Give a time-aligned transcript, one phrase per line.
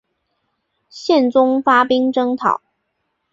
[0.89, 2.59] 宪宗发兵征讨。